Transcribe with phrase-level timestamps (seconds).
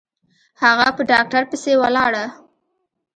[0.63, 2.25] هغه په ډاکتر پسې ولاړه.